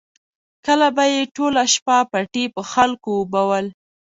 [0.65, 3.65] کله به یې ټوله شپه پټي په خلکو اوبول.